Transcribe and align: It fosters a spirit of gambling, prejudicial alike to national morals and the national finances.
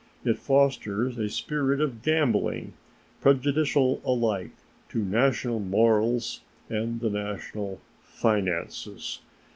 It 0.25 0.39
fosters 0.39 1.19
a 1.19 1.29
spirit 1.29 1.79
of 1.79 2.01
gambling, 2.01 2.73
prejudicial 3.21 4.01
alike 4.03 4.49
to 4.89 5.03
national 5.05 5.59
morals 5.59 6.41
and 6.71 6.99
the 6.99 7.11
national 7.11 7.79
finances. 8.01 9.19